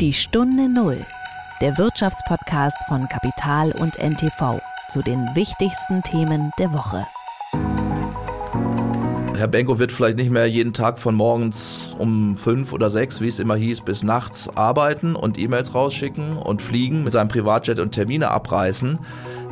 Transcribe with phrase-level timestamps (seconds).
[0.00, 1.06] Die Stunde Null,
[1.62, 7.06] der Wirtschaftspodcast von Kapital und NTV zu den wichtigsten Themen der Woche.
[9.38, 13.28] Herr Benko wird vielleicht nicht mehr jeden Tag von morgens um fünf oder sechs, wie
[13.28, 17.92] es immer hieß, bis nachts arbeiten und E-Mails rausschicken und fliegen, mit seinem Privatjet und
[17.92, 18.98] Termine abreißen.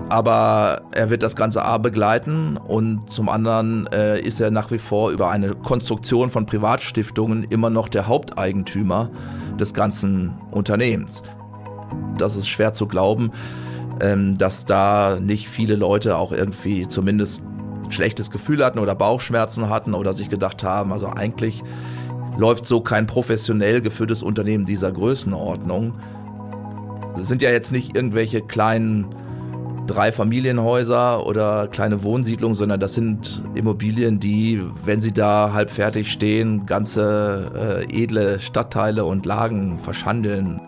[0.08, 4.79] Aber er wird das Ganze A begleiten und zum anderen äh, ist er nach wie
[4.79, 9.11] vor über eine Konstruktion von Privatstiftungen immer noch der Haupteigentümer
[9.58, 11.22] des ganzen Unternehmens.
[12.18, 13.32] Das ist schwer zu glauben,
[14.00, 17.45] ähm, dass da nicht viele Leute auch irgendwie zumindest
[17.90, 21.62] schlechtes Gefühl hatten oder Bauchschmerzen hatten oder sich gedacht haben, also eigentlich
[22.36, 25.95] läuft so kein professionell geführtes Unternehmen dieser Größenordnung.
[27.17, 29.14] Das sind ja jetzt nicht irgendwelche kleinen
[29.86, 36.11] drei Familienhäuser oder kleine Wohnsiedlungen, sondern das sind Immobilien, die, wenn sie da halb fertig
[36.11, 40.61] stehen, ganze äh, edle Stadtteile und Lagen verschandeln.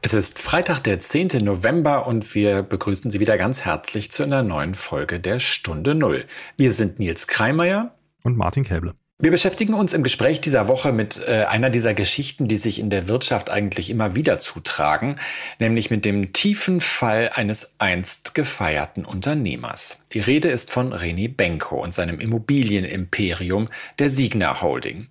[0.00, 1.44] Es ist Freitag, der 10.
[1.44, 6.24] November und wir begrüßen Sie wieder ganz herzlich zu einer neuen Folge der Stunde Null.
[6.56, 8.94] Wir sind Nils Kreimeier und Martin Käble.
[9.20, 12.88] Wir beschäftigen uns im Gespräch dieser Woche mit äh, einer dieser Geschichten, die sich in
[12.88, 15.16] der Wirtschaft eigentlich immer wieder zutragen,
[15.58, 20.04] nämlich mit dem tiefen Fall eines einst gefeierten Unternehmers.
[20.12, 25.08] Die Rede ist von René Benko und seinem Immobilienimperium der Signa Holding.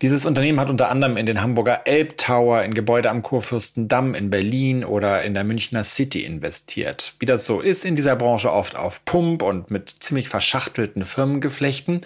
[0.00, 4.84] Dieses Unternehmen hat unter anderem in den Hamburger Elbtower, in Gebäude am Kurfürstendamm in Berlin
[4.84, 7.14] oder in der Münchner City investiert.
[7.18, 12.00] Wie das so ist in dieser Branche oft auf Pump und mit ziemlich verschachtelten Firmengeflechten.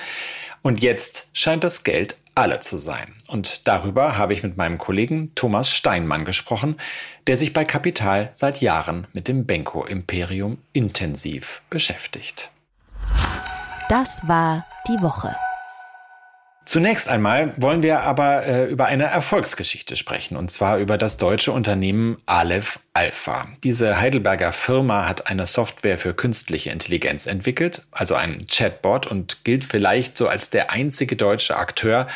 [0.62, 3.14] Und jetzt scheint das Geld alle zu sein.
[3.27, 6.77] Und darüber habe ich mit meinem Kollegen Thomas Steinmann gesprochen,
[7.27, 12.50] der sich bei Kapital seit Jahren mit dem Benko-Imperium intensiv beschäftigt.
[13.88, 15.34] Das war die Woche.
[16.64, 21.50] Zunächst einmal wollen wir aber äh, über eine Erfolgsgeschichte sprechen, und zwar über das deutsche
[21.50, 23.46] Unternehmen Aleph Alpha.
[23.64, 29.64] Diese Heidelberger Firma hat eine Software für künstliche Intelligenz entwickelt, also einen Chatbot, und gilt
[29.64, 32.06] vielleicht so als der einzige deutsche Akteur,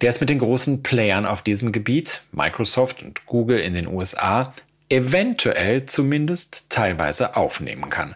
[0.00, 4.54] der es mit den großen Playern auf diesem Gebiet, Microsoft und Google in den USA,
[4.88, 8.14] eventuell zumindest teilweise aufnehmen kann.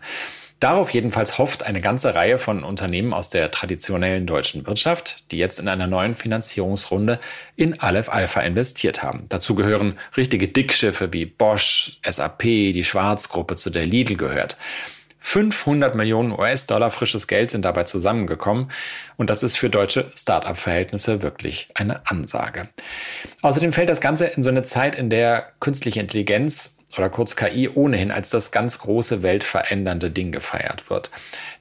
[0.64, 5.60] Darauf jedenfalls hofft eine ganze Reihe von Unternehmen aus der traditionellen deutschen Wirtschaft, die jetzt
[5.60, 7.20] in einer neuen Finanzierungsrunde
[7.54, 9.26] in Aleph Alpha investiert haben.
[9.28, 14.56] Dazu gehören richtige Dickschiffe wie Bosch, SAP, die Schwarzgruppe, zu der Lidl gehört.
[15.18, 18.70] 500 Millionen US-Dollar frisches Geld sind dabei zusammengekommen
[19.18, 22.70] und das ist für deutsche Start-up-Verhältnisse wirklich eine Ansage.
[23.42, 27.68] Außerdem fällt das Ganze in so eine Zeit, in der künstliche Intelligenz oder kurz KI
[27.68, 31.10] ohnehin als das ganz große weltverändernde Ding gefeiert wird.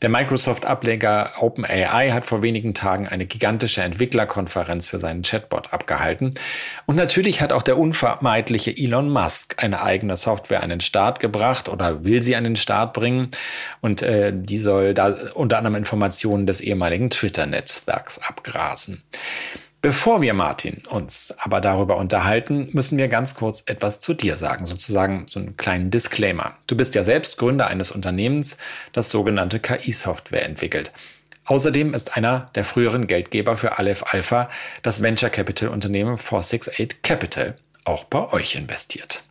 [0.02, 6.32] Der Microsoft-Ableger OpenAI hat vor wenigen Tagen eine gigantische Entwicklerkonferenz für seinen Chatbot abgehalten.
[6.86, 11.70] Und natürlich hat auch der unvermeidliche Elon Musk eine eigene Software an den Start gebracht
[11.70, 13.32] oder will sie an den Start bringen.
[13.82, 19.02] Und äh, die soll da unter anderem Informationen des ehemaligen Twitter-Netzwerks abgrasen.
[19.84, 24.66] Bevor wir, Martin, uns aber darüber unterhalten, müssen wir ganz kurz etwas zu dir sagen,
[24.66, 26.56] sozusagen so einen kleinen Disclaimer.
[26.68, 28.56] Du bist ja selbst Gründer eines Unternehmens,
[28.94, 30.94] das sogenannte KI-Software entwickelt.
[31.44, 34.50] Außerdem ist einer der früheren Geldgeber für Aleph Alpha,
[34.84, 39.22] das Venture Capital Unternehmen 468 Capital, auch bei euch investiert.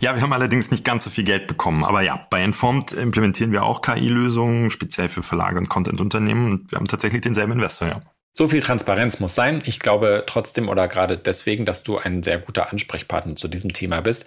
[0.00, 1.84] Ja, wir haben allerdings nicht ganz so viel Geld bekommen.
[1.84, 6.50] Aber ja, bei Informed implementieren wir auch KI-Lösungen, speziell für Verlage und Content-Unternehmen.
[6.50, 8.00] Und wir haben tatsächlich denselben Investor, ja.
[8.38, 9.60] So viel Transparenz muss sein.
[9.66, 14.00] Ich glaube trotzdem oder gerade deswegen, dass du ein sehr guter Ansprechpartner zu diesem Thema
[14.00, 14.26] bist.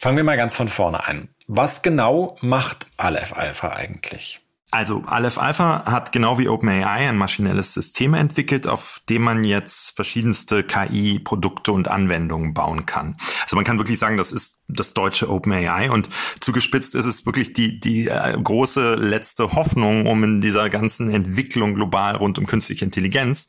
[0.00, 1.28] Fangen wir mal ganz von vorne an.
[1.46, 4.40] Was genau macht Aleph Alpha eigentlich?
[4.76, 9.96] Also Aleph Alpha hat genau wie OpenAI ein maschinelles System entwickelt, auf dem man jetzt
[9.96, 13.16] verschiedenste KI-Produkte und Anwendungen bauen kann.
[13.44, 16.10] Also man kann wirklich sagen, das ist das deutsche OpenAI und
[16.40, 21.74] zugespitzt ist es wirklich die, die äh, große letzte Hoffnung, um in dieser ganzen Entwicklung
[21.74, 23.48] global rund um künstliche Intelligenz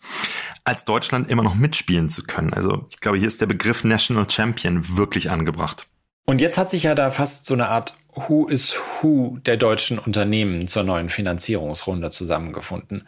[0.63, 2.53] als Deutschland immer noch mitspielen zu können.
[2.53, 5.88] Also ich glaube, hier ist der Begriff National Champion wirklich angebracht.
[6.30, 10.00] Und jetzt hat sich ja da fast so eine Art Who is Who der deutschen
[10.00, 13.08] Unternehmen zur neuen Finanzierungsrunde zusammengefunden.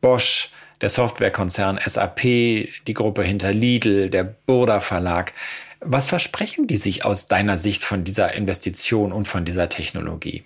[0.00, 0.50] Bosch,
[0.80, 5.32] der Softwarekonzern SAP, die Gruppe hinter Lidl, der Burda Verlag.
[5.80, 10.44] Was versprechen die sich aus deiner Sicht von dieser Investition und von dieser Technologie?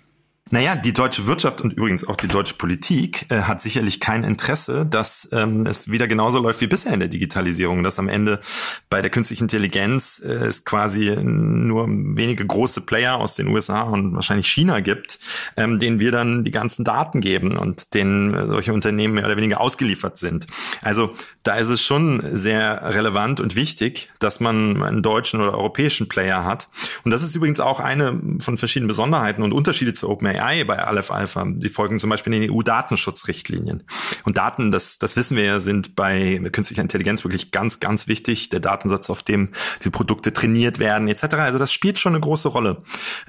[0.53, 4.85] Naja, die deutsche Wirtschaft und übrigens auch die deutsche Politik äh, hat sicherlich kein Interesse,
[4.85, 8.39] dass ähm, es wieder genauso läuft wie bisher in der Digitalisierung, dass am Ende
[8.87, 14.13] bei der künstlichen Intelligenz äh, es quasi nur wenige große Player aus den USA und
[14.13, 15.17] wahrscheinlich China gibt,
[15.57, 19.37] ähm, denen wir dann die ganzen Daten geben und denen äh, solche Unternehmen mehr oder
[19.37, 20.45] weniger ausgeliefert sind.
[20.83, 26.07] Also da ist es schon sehr relevant und wichtig, dass man einen deutschen oder europäischen
[26.07, 26.69] Player hat.
[27.03, 30.79] Und das ist übrigens auch eine von verschiedenen Besonderheiten und Unterschiede zu OpenAI OpenAI bei
[30.79, 31.45] Aleph Alpha.
[31.47, 33.83] Die folgen zum Beispiel den EU-Datenschutzrichtlinien.
[34.25, 38.49] Und Daten, das, das wissen wir ja, sind bei künstlicher Intelligenz wirklich ganz, ganz wichtig.
[38.49, 39.49] Der Datensatz, auf dem
[39.83, 41.35] die Produkte trainiert werden, etc.
[41.35, 42.83] Also das spielt schon eine große Rolle.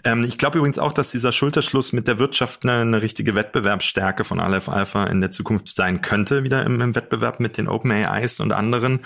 [0.04, 4.24] Ähm, ich glaube übrigens auch, dass dieser Schulterschluss mit der Wirtschaft eine, eine richtige Wettbewerbsstärke
[4.24, 8.40] von Aleph Alpha in der Zukunft sein könnte, wieder im, im Wettbewerb mit den OpenAIs
[8.40, 9.00] und anderen.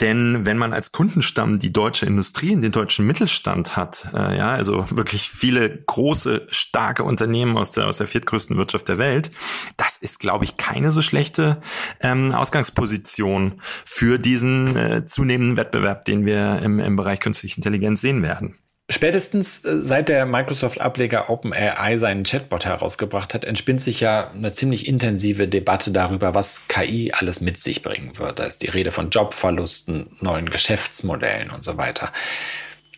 [0.00, 4.50] Denn wenn man als Kundenstamm die deutsche Industrie und den deutschen Mittelstand hat, äh, ja,
[4.50, 9.30] also wirklich viele große, starke Unternehmen aus der, aus der viertgrößten Wirtschaft der Welt,
[9.76, 11.60] das ist, glaube ich, keine so schlechte
[12.00, 18.22] ähm, Ausgangsposition für diesen äh, zunehmenden Wettbewerb, den wir im, im Bereich künstliche Intelligenz sehen
[18.22, 18.56] werden.
[18.90, 24.88] Spätestens äh, seit der Microsoft-Ableger OpenAI seinen Chatbot herausgebracht hat, entspinnt sich ja eine ziemlich
[24.88, 28.40] intensive Debatte darüber, was KI alles mit sich bringen wird.
[28.40, 32.12] Da ist die Rede von Jobverlusten, neuen Geschäftsmodellen und so weiter.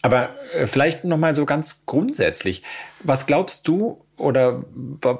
[0.00, 2.62] Aber äh, vielleicht noch mal so ganz grundsätzlich,
[3.04, 4.62] was glaubst du oder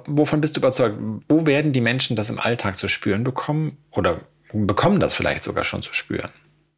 [0.06, 0.96] wovon bist du überzeugt?
[1.28, 4.20] Wo werden die Menschen das im Alltag zu spüren bekommen oder
[4.52, 6.30] bekommen das vielleicht sogar schon zu spüren?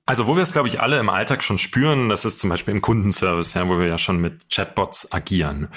[0.06, 2.74] Also wo wir es, glaube ich, alle im Alltag schon spüren, das ist zum Beispiel
[2.74, 5.68] im Kundenservice, ja, wo wir ja schon mit Chatbots agieren.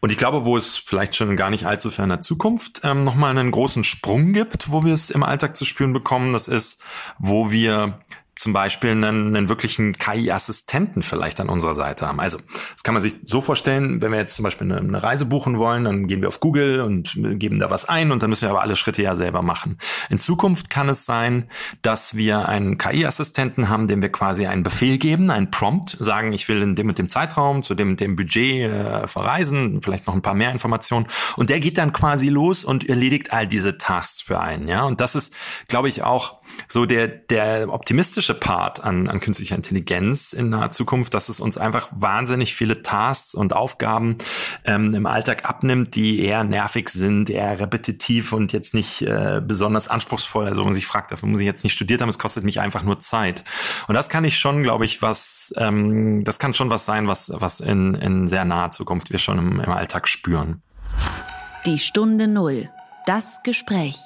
[0.00, 3.50] Und ich glaube, wo es vielleicht schon gar nicht allzu ferner Zukunft ähm, nochmal einen
[3.50, 6.82] großen Sprung gibt, wo wir es im Alltag zu spüren bekommen, das ist,
[7.18, 8.00] wo wir
[8.36, 12.20] zum Beispiel einen, einen wirklichen KI-Assistenten vielleicht an unserer Seite haben.
[12.20, 12.38] Also
[12.72, 15.58] das kann man sich so vorstellen, wenn wir jetzt zum Beispiel eine, eine, Reise buchen
[15.58, 18.50] wollen, dann gehen wir auf Google und geben da was ein und dann müssen wir
[18.50, 19.78] aber alle Schritte ja selber machen.
[20.10, 21.48] In Zukunft kann es sein,
[21.82, 26.48] dass wir einen KI-Assistenten haben, dem wir quasi einen Befehl geben, einen Prompt, sagen, ich
[26.48, 30.14] will in dem mit dem Zeitraum, zu dem mit dem Budget äh, verreisen, vielleicht noch
[30.14, 34.20] ein paar mehr Informationen und der geht dann quasi los und erledigt all diese Tasks
[34.20, 34.66] für einen.
[34.66, 35.34] Ja, und das ist,
[35.68, 41.12] glaube ich, auch so der, der optimistische Part an, an künstlicher Intelligenz in naher Zukunft,
[41.12, 44.16] dass es uns einfach wahnsinnig viele Tasks und Aufgaben
[44.64, 49.88] ähm, im Alltag abnimmt, die eher nervig sind, eher repetitiv und jetzt nicht äh, besonders
[49.88, 50.46] anspruchsvoll.
[50.46, 52.82] Also man sich fragt, dafür muss ich jetzt nicht studiert haben, es kostet mich einfach
[52.82, 53.44] nur Zeit.
[53.88, 57.30] Und das kann ich schon, glaube ich, was, ähm, das kann schon was sein, was,
[57.34, 60.62] was in, in sehr naher Zukunft wir schon im, im Alltag spüren.
[61.66, 62.70] Die Stunde Null.
[63.06, 63.96] Das Gespräch.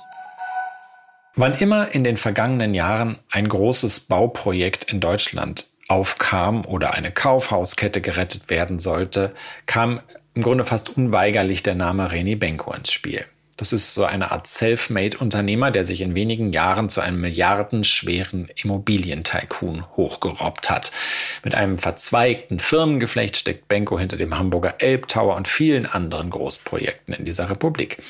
[1.38, 8.00] Wann immer in den vergangenen Jahren ein großes Bauprojekt in Deutschland aufkam oder eine Kaufhauskette
[8.00, 9.37] gerettet werden sollte,
[9.67, 10.00] kam
[10.35, 13.25] im Grunde fast unweigerlich der Name René Benko ins Spiel.
[13.58, 19.84] Das ist so eine Art Self-Made-Unternehmer, der sich in wenigen Jahren zu einem milliardenschweren Immobilientycoon
[19.96, 20.93] hochgerobbt hat.
[21.43, 27.25] Mit einem verzweigten Firmengeflecht steckt Benko hinter dem Hamburger Elbtower und vielen anderen Großprojekten in
[27.25, 28.00] dieser Republik.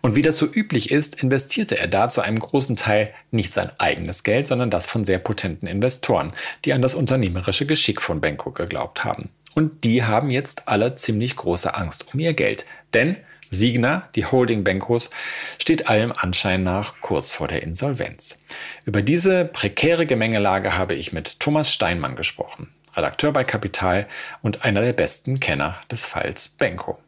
[0.00, 3.72] Und wie das so üblich ist, investierte er da zu einem großen Teil nicht sein
[3.76, 6.32] eigenes Geld, sondern das von sehr potenten Investoren,
[6.64, 9.28] die an das unternehmerische Geschick von Benko geglaubt haben.
[9.54, 12.64] Und die haben jetzt alle ziemlich große Angst um ihr Geld.
[12.94, 13.18] Denn
[13.50, 15.10] Signa, die Holding Benkos,
[15.58, 18.38] steht allem Anschein nach kurz vor der Insolvenz.
[18.84, 24.06] Über diese prekäre Gemengelage habe ich mit Thomas Steinmann gesprochen, Redakteur bei Kapital
[24.42, 26.98] und einer der besten Kenner des Falls Benko.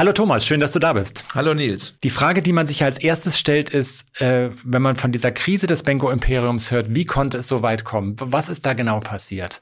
[0.00, 1.24] Hallo Thomas, schön, dass du da bist.
[1.34, 1.92] Hallo Nils.
[2.02, 5.66] Die Frage, die man sich als erstes stellt, ist, äh, wenn man von dieser Krise
[5.66, 8.16] des Benko-Imperiums hört, wie konnte es so weit kommen?
[8.18, 9.60] Was ist da genau passiert?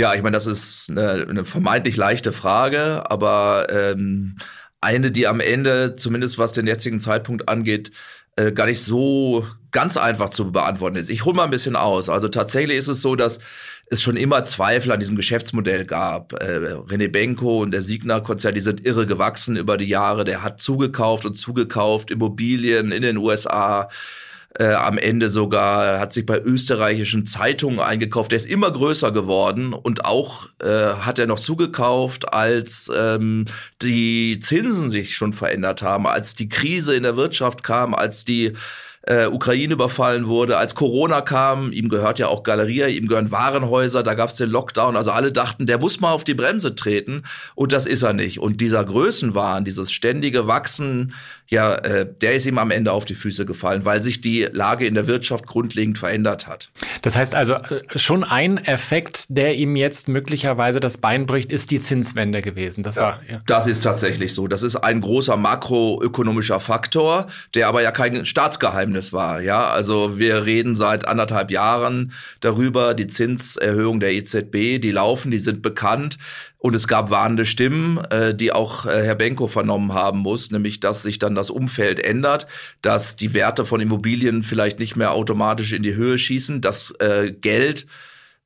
[0.00, 4.36] Ja, ich meine, das ist eine, eine vermeintlich leichte Frage, aber ähm,
[4.80, 7.90] eine, die am Ende, zumindest was den jetzigen Zeitpunkt angeht,
[8.36, 11.10] äh, gar nicht so ganz einfach zu beantworten ist.
[11.10, 12.08] Ich hole mal ein bisschen aus.
[12.08, 13.40] Also tatsächlich ist es so, dass
[13.90, 16.32] es schon immer Zweifel an diesem Geschäftsmodell gab.
[16.32, 20.24] Äh, René Benko und der Signa-Konzern, die sind irre gewachsen über die Jahre.
[20.24, 23.90] Der hat zugekauft und zugekauft, Immobilien in den USA,
[24.58, 28.32] äh, am Ende sogar hat sich bei österreichischen Zeitungen eingekauft.
[28.32, 33.46] Der ist immer größer geworden und auch äh, hat er noch zugekauft, als ähm,
[33.80, 38.54] die Zinsen sich schon verändert haben, als die Krise in der Wirtschaft kam, als die
[39.02, 44.02] äh, Ukraine überfallen wurde, als Corona kam, ihm gehört ja auch Galeria, ihm gehören Warenhäuser,
[44.02, 47.22] da gab es den Lockdown, also alle dachten, der muss mal auf die Bremse treten
[47.54, 48.40] und das ist er nicht.
[48.40, 51.14] Und dieser Größenwahn, dieses ständige Wachsen,
[51.50, 54.86] ja, äh, der ist ihm am Ende auf die Füße gefallen, weil sich die Lage
[54.86, 56.70] in der Wirtschaft grundlegend verändert hat.
[57.02, 61.72] Das heißt also, äh, schon ein Effekt, der ihm jetzt möglicherweise das Bein bricht, ist
[61.72, 62.84] die Zinswende gewesen.
[62.84, 63.40] Das, ja, war, ja.
[63.46, 64.46] das ist tatsächlich so.
[64.46, 67.26] Das ist ein großer makroökonomischer Faktor,
[67.56, 69.40] der aber ja kein Staatsgeheimnis war.
[69.40, 75.38] Ja, also wir reden seit anderthalb Jahren darüber, die Zinserhöhung der EZB, die laufen, die
[75.38, 76.16] sind bekannt.
[76.60, 80.78] Und es gab warnende Stimmen, äh, die auch äh, Herr Benko vernommen haben muss, nämlich
[80.78, 82.46] dass sich dann das Umfeld ändert,
[82.82, 87.32] dass die Werte von Immobilien vielleicht nicht mehr automatisch in die Höhe schießen, dass äh,
[87.32, 87.86] Geld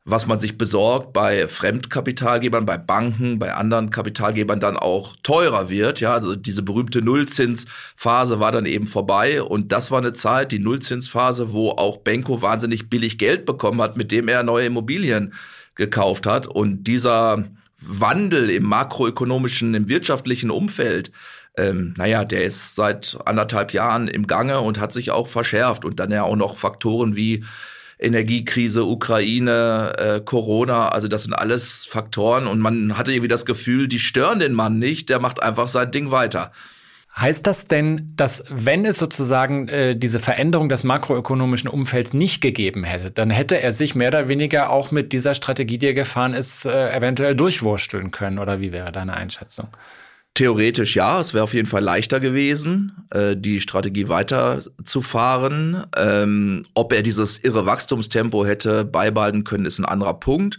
[0.06, 6.00] was man sich besorgt bei Fremdkapitalgebern, bei Banken, bei anderen Kapitalgebern dann auch teurer wird.
[6.00, 10.59] Ja, also diese berühmte Nullzinsphase war dann eben vorbei und das war eine Zeit, die
[10.59, 15.33] Nullzinsphase, wo auch Benko wahnsinnig billig Geld bekommen hat, mit dem er neue Immobilien
[15.75, 17.44] gekauft hat und dieser
[17.86, 21.12] Wandel im makroökonomischen, im wirtschaftlichen Umfeld,
[21.56, 25.84] ähm, naja, der ist seit anderthalb Jahren im Gange und hat sich auch verschärft.
[25.84, 27.44] Und dann ja auch noch Faktoren wie
[27.98, 33.86] Energiekrise, Ukraine, äh, Corona, also das sind alles Faktoren und man hatte irgendwie das Gefühl,
[33.86, 36.50] die stören den Mann nicht, der macht einfach sein Ding weiter.
[37.16, 42.83] Heißt das denn, dass wenn es sozusagen äh, diese Veränderung des makroökonomischen Umfelds nicht gegeben
[42.83, 46.35] hätte, dann hätte er sich mehr oder weniger auch mit dieser Strategie, die er gefahren
[46.35, 48.40] ist, äh, eventuell durchwursteln können?
[48.40, 49.68] Oder wie wäre deine Einschätzung?
[50.34, 55.84] Theoretisch ja, es wäre auf jeden Fall leichter gewesen, äh, die Strategie weiterzufahren.
[55.96, 60.58] Ähm, ob er dieses irre Wachstumstempo hätte beibehalten können, ist ein anderer Punkt.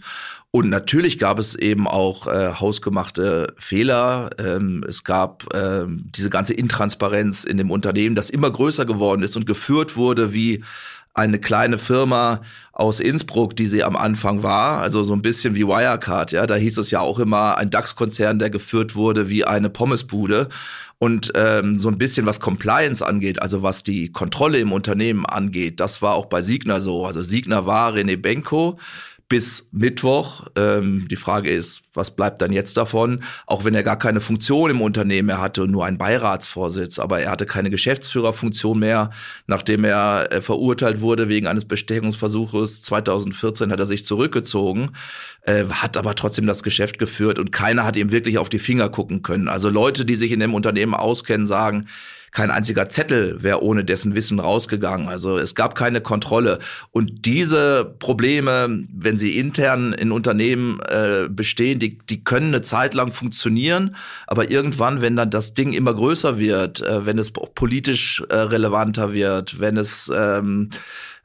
[0.50, 4.30] Und natürlich gab es eben auch äh, hausgemachte Fehler.
[4.38, 9.36] Ähm, es gab ähm, diese ganze Intransparenz in dem Unternehmen, das immer größer geworden ist
[9.36, 10.64] und geführt wurde wie
[11.16, 12.42] eine kleine Firma
[12.72, 16.56] aus Innsbruck, die sie am Anfang war, also so ein bisschen wie Wirecard, ja, da
[16.56, 20.48] hieß es ja auch immer ein DAX-Konzern, der geführt wurde wie eine Pommesbude.
[20.98, 25.78] Und ähm, so ein bisschen was Compliance angeht, also was die Kontrolle im Unternehmen angeht,
[25.78, 27.04] das war auch bei Signer so.
[27.04, 28.78] Also Signer war René Benko,
[29.28, 30.46] bis Mittwoch.
[30.56, 33.24] Ähm, die Frage ist, was bleibt dann jetzt davon?
[33.46, 37.20] Auch wenn er gar keine Funktion im Unternehmen mehr hatte und nur einen Beiratsvorsitz, aber
[37.20, 39.10] er hatte keine Geschäftsführerfunktion mehr,
[39.46, 42.82] nachdem er äh, verurteilt wurde wegen eines Bestechungsversuches.
[42.82, 44.90] 2014 hat er sich zurückgezogen,
[45.42, 48.88] äh, hat aber trotzdem das Geschäft geführt und keiner hat ihm wirklich auf die Finger
[48.88, 49.48] gucken können.
[49.48, 51.86] Also Leute, die sich in dem Unternehmen auskennen, sagen,
[52.32, 55.08] kein einziger Zettel wäre ohne dessen Wissen rausgegangen.
[55.08, 56.58] Also es gab keine Kontrolle.
[56.90, 62.94] Und diese Probleme, wenn sie intern in Unternehmen äh, bestehen, die, die können eine Zeit
[62.94, 68.22] lang funktionieren, aber irgendwann, wenn dann das Ding immer größer wird, äh, wenn es politisch
[68.28, 70.70] äh, relevanter wird, wenn es ähm,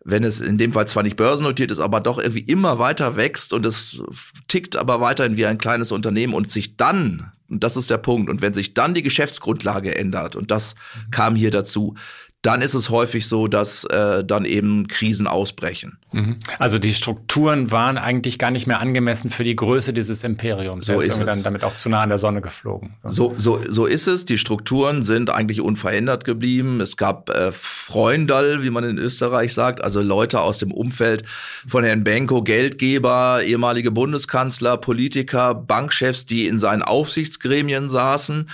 [0.03, 3.53] wenn es in dem Fall zwar nicht börsennotiert ist, aber doch irgendwie immer weiter wächst
[3.53, 4.01] und es
[4.47, 8.29] tickt aber weiterhin wie ein kleines Unternehmen und sich dann und das ist der Punkt.
[8.29, 10.75] Und wenn sich dann die Geschäftsgrundlage ändert, und das
[11.11, 11.95] kam hier dazu,
[12.41, 15.99] dann ist es häufig so, dass äh, dann eben Krisen ausbrechen.
[16.11, 16.37] Mhm.
[16.57, 20.87] Also die Strukturen waren eigentlich gar nicht mehr angemessen für die Größe dieses Imperiums.
[20.87, 22.95] So ist, ist dann damit auch zu nah an der Sonne geflogen.
[23.03, 24.25] So, so, so ist es.
[24.25, 26.81] Die Strukturen sind eigentlich unverändert geblieben.
[26.81, 31.23] Es gab äh, Freundal, wie man in Österreich sagt, also Leute aus dem Umfeld
[31.67, 38.47] von Herrn Benko, Geldgeber, ehemalige Bundeskanzler, Politiker, Bankchefs, die in seinen Aufsichtsgremien saßen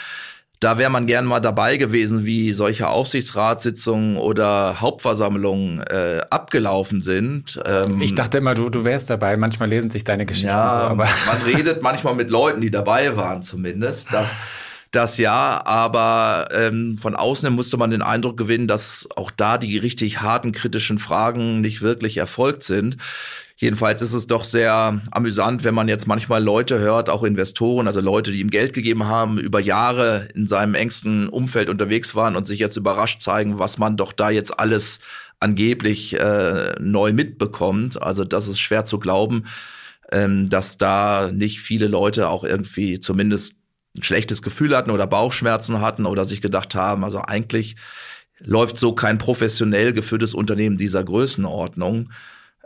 [0.59, 7.59] da wäre man gern mal dabei gewesen, wie solche Aufsichtsratssitzungen oder Hauptversammlungen äh, abgelaufen sind.
[7.65, 9.37] Ähm, ich dachte immer, du, du wärst dabei.
[9.37, 10.77] Manchmal lesen sich deine Geschichten ja, so.
[10.87, 14.11] Aber man redet manchmal mit Leuten, die dabei waren zumindest.
[14.11, 14.35] Das,
[14.89, 19.77] das ja, aber ähm, von außen musste man den Eindruck gewinnen, dass auch da die
[19.77, 22.97] richtig harten kritischen Fragen nicht wirklich erfolgt sind.
[23.59, 28.01] Jedenfalls ist es doch sehr amüsant, wenn man jetzt manchmal Leute hört, auch Investoren, also
[28.01, 32.45] Leute, die ihm Geld gegeben haben, über Jahre in seinem engsten Umfeld unterwegs waren und
[32.45, 34.99] sich jetzt überrascht zeigen, was man doch da jetzt alles
[35.39, 37.99] angeblich äh, neu mitbekommt.
[37.99, 39.45] Also das ist schwer zu glauben,
[40.11, 43.55] ähm, dass da nicht viele Leute auch irgendwie zumindest
[43.97, 47.75] ein schlechtes Gefühl hatten oder Bauchschmerzen hatten oder sich gedacht haben, also eigentlich
[48.39, 52.11] läuft so kein professionell geführtes Unternehmen dieser Größenordnung.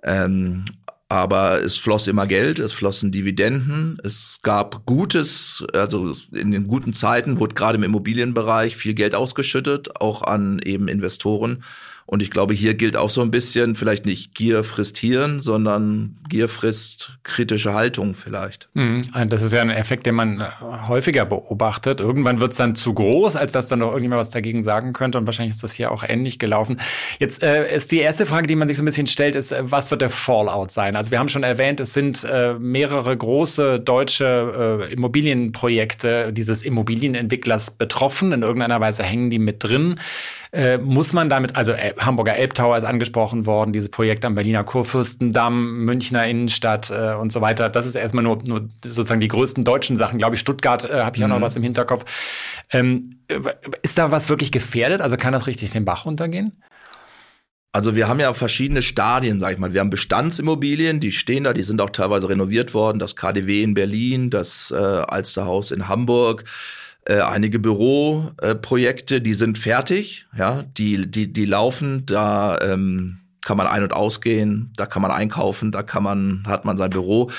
[0.03, 0.65] Ähm,
[1.11, 6.93] aber es floss immer Geld, es flossen Dividenden, es gab Gutes, also in den guten
[6.93, 11.65] Zeiten wurde gerade im Immobilienbereich viel Geld ausgeschüttet, auch an eben Investoren.
[12.11, 16.17] Und ich glaube, hier gilt auch so ein bisschen, vielleicht nicht Gier frisst Hirn, sondern
[16.27, 18.67] Gier frisst kritische Haltung vielleicht.
[18.73, 19.01] Mhm.
[19.29, 20.49] Das ist ja ein Effekt, den man äh,
[20.89, 22.01] häufiger beobachtet.
[22.01, 25.19] Irgendwann wird es dann zu groß, als dass dann noch irgendjemand was dagegen sagen könnte.
[25.19, 26.81] Und wahrscheinlich ist das hier auch ähnlich gelaufen.
[27.19, 29.61] Jetzt äh, ist die erste Frage, die man sich so ein bisschen stellt, ist, äh,
[29.63, 30.97] was wird der Fallout sein?
[30.97, 37.71] Also wir haben schon erwähnt, es sind äh, mehrere große deutsche äh, Immobilienprojekte dieses Immobilienentwicklers
[37.71, 38.33] betroffen.
[38.33, 39.95] In irgendeiner Weise hängen die mit drin.
[40.53, 44.65] Äh, muss man damit, also äh, Hamburger Elbtower ist angesprochen worden, diese Projekte am Berliner
[44.65, 47.69] Kurfürstendamm, Münchner Innenstadt äh, und so weiter.
[47.69, 50.17] Das ist erstmal nur, nur sozusagen die größten deutschen Sachen.
[50.17, 51.31] Glaube ich, Stuttgart äh, habe ich mhm.
[51.31, 52.03] auch noch was im Hinterkopf.
[52.69, 53.21] Ähm,
[53.81, 54.99] ist da was wirklich gefährdet?
[54.99, 56.51] Also kann das richtig den Bach runtergehen?
[57.73, 59.71] Also wir haben ja verschiedene Stadien, sag ich mal.
[59.71, 62.99] Wir haben Bestandsimmobilien, die stehen da, die sind auch teilweise renoviert worden.
[62.99, 66.43] Das KDW in Berlin, das äh, Alsterhaus in Hamburg,
[67.05, 73.67] äh, einige Büroprojekte, die sind fertig, ja, die, die, die laufen, da ähm, kann man
[73.67, 77.31] ein- und ausgehen, da kann man einkaufen, da kann man, hat man sein Büro.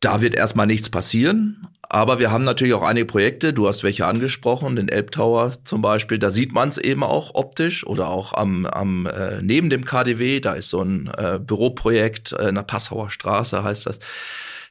[0.00, 1.66] Da wird erstmal nichts passieren.
[1.90, 6.18] Aber wir haben natürlich auch einige Projekte, du hast welche angesprochen, den Elbtower zum Beispiel,
[6.18, 10.40] da sieht man es eben auch optisch oder auch am, am äh, neben dem KDW,
[10.40, 14.00] da ist so ein äh, Büroprojekt äh, in der Passauer Straße heißt das,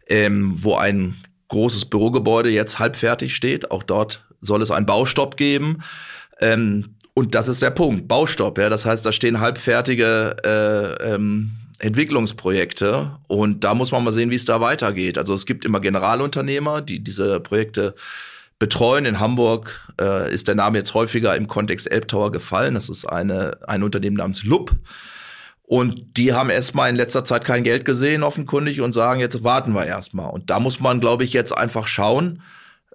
[0.08, 1.16] ähm, wo ein
[1.50, 3.72] großes Bürogebäude jetzt halbfertig steht.
[3.72, 5.80] Auch dort soll es einen Baustopp geben.
[6.40, 8.60] Ähm, und das ist der Punkt, Baustopp.
[8.60, 14.30] Ja, das heißt, da stehen halbfertige äh, ähm, Entwicklungsprojekte und da muss man mal sehen,
[14.30, 15.18] wie es da weitergeht.
[15.18, 17.96] Also es gibt immer Generalunternehmer, die diese Projekte
[18.60, 19.06] betreuen.
[19.06, 22.74] In Hamburg äh, ist der Name jetzt häufiger im Kontext Elbtower gefallen.
[22.74, 24.76] Das ist eine, ein Unternehmen namens LUP.
[25.68, 29.74] Und die haben erstmal in letzter Zeit kein Geld gesehen, offenkundig, und sagen, jetzt warten
[29.74, 30.30] wir erstmal.
[30.30, 32.42] Und da muss man, glaube ich, jetzt einfach schauen,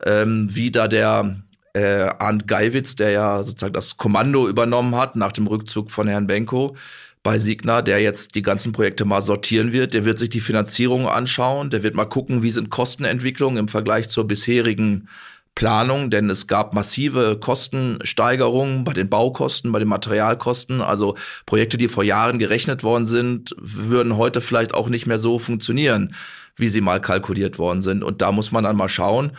[0.06, 1.36] ähm, wie da der
[1.74, 6.26] äh, Arndt Geiwitz, der ja sozusagen das Kommando übernommen hat nach dem Rückzug von Herrn
[6.26, 6.74] Benko
[7.22, 9.92] bei Signa, der jetzt die ganzen Projekte mal sortieren wird.
[9.92, 14.08] Der wird sich die Finanzierung anschauen, der wird mal gucken, wie sind Kostenentwicklungen im Vergleich
[14.08, 15.08] zur bisherigen
[15.54, 20.80] Planung, denn es gab massive Kostensteigerungen bei den Baukosten, bei den Materialkosten.
[20.80, 21.16] Also
[21.46, 26.14] Projekte, die vor Jahren gerechnet worden sind, würden heute vielleicht auch nicht mehr so funktionieren,
[26.56, 28.02] wie sie mal kalkuliert worden sind.
[28.02, 29.32] Und da muss man dann mal schauen,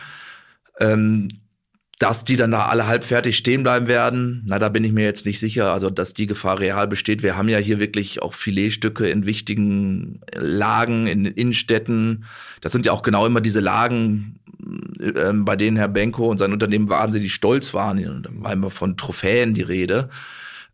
[0.78, 1.28] ähm,
[1.98, 5.26] dass die dann da alle halbfertig stehen bleiben werden, na, da bin ich mir jetzt
[5.26, 5.72] nicht sicher.
[5.72, 7.22] Also, dass die Gefahr real besteht.
[7.22, 12.24] Wir haben ja hier wirklich auch Filetstücke in wichtigen Lagen, in Innenstädten.
[12.60, 14.40] Das sind ja auch genau immer diese Lagen,
[15.16, 18.22] ähm, bei denen Herr Benko und sein Unternehmen wahnsinnig stolz waren.
[18.22, 20.08] Da war immer von Trophäen die Rede.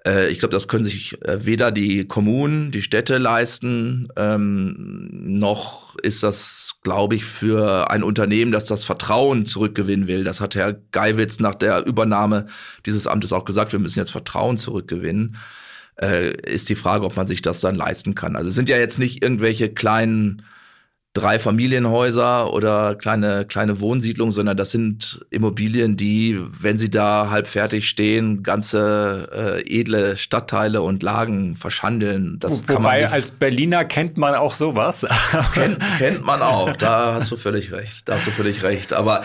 [0.07, 5.97] Äh, ich glaube, das können sich äh, weder die Kommunen, die Städte leisten, ähm, noch
[5.99, 10.25] ist das, glaube ich, für ein Unternehmen, das das Vertrauen zurückgewinnen will.
[10.25, 12.47] Das hat Herr Geiwitz nach der Übernahme
[12.87, 15.37] dieses Amtes auch gesagt, wir müssen jetzt Vertrauen zurückgewinnen.
[16.00, 18.37] Äh, ist die Frage, ob man sich das dann leisten kann.
[18.37, 20.42] Also es sind ja jetzt nicht irgendwelche kleinen
[21.12, 27.49] drei Familienhäuser oder kleine, kleine Wohnsiedlungen, sondern das sind Immobilien, die, wenn sie da halb
[27.49, 32.38] fertig stehen, ganze äh, edle Stadtteile und Lagen verschandeln.
[32.38, 35.05] Das Wobei, kann man nicht, als Berliner kennt man auch sowas.
[35.55, 38.92] kennt, kennt man auch, da hast du völlig recht, da hast du völlig recht.
[38.92, 39.23] Aber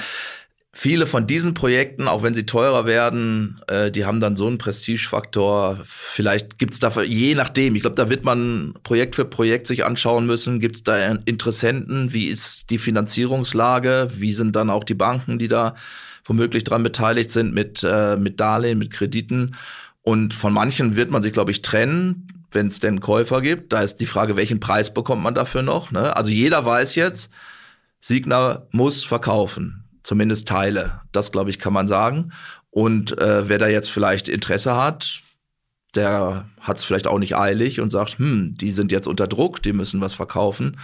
[0.78, 4.58] viele von diesen Projekten, auch wenn sie teurer werden, äh, die haben dann so einen
[4.58, 5.80] Prestigefaktor.
[5.86, 10.28] Vielleicht gibt's da, je nachdem, ich glaube, da wird man Projekt für Projekt sich anschauen
[10.28, 10.60] müssen.
[10.60, 12.12] Gibt's da Interessenten?
[12.12, 14.10] Wie ist die Finanzierungslage?
[14.16, 15.76] Wie sind dann auch die Banken, die da
[16.26, 19.56] womöglich dran beteiligt sind mit, äh, mit Darlehen, mit Krediten?
[20.02, 23.72] Und von manchen wird man sich, glaube ich, trennen, wenn es denn Käufer gibt.
[23.72, 25.92] Da ist die Frage, welchen Preis bekommt man dafür noch?
[25.92, 26.16] Ne?
[26.18, 27.32] Also jeder weiß jetzt,
[28.02, 31.02] Signa muss verkaufen zumindest Teile.
[31.12, 32.32] Das, glaube ich, kann man sagen.
[32.70, 35.22] Und äh, wer da jetzt vielleicht Interesse hat,
[35.96, 39.64] der hat es vielleicht auch nicht eilig und sagt, hm, die sind jetzt unter Druck,
[39.64, 40.78] die müssen was verkaufen.